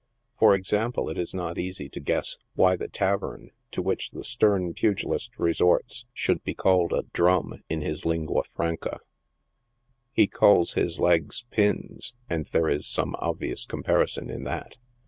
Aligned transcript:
For 0.39 0.55
example, 0.55 1.09
it 1.09 1.17
is 1.19 1.31
not 1.31 1.59
easy 1.59 1.87
to 1.89 1.99
guess 1.99 2.39
why 2.55 2.75
the 2.75 2.87
tavern 2.87 3.51
to 3.69 3.83
which 3.83 4.09
the^tern 4.09 4.75
pugilist 4.75 5.37
resorts, 5.37 6.07
should 6.11 6.43
be 6.43 6.55
called 6.55 6.91
a 6.91 7.03
fi 7.03 7.09
drum," 7.13 7.61
in 7.69 7.81
his 7.81 8.01
linquctyranca. 8.01 8.97
Ho 10.17 10.25
calls 10.25 10.73
his 10.73 10.97
leg3" 10.97 11.43
pins," 11.51 12.15
and 12.27 12.47
there 12.47 12.67
is 12.67 12.87
some 12.87 13.15
obvious 13.19 13.67
comparison 13.67 14.31
in 14.31 14.43
that. 14.45 14.77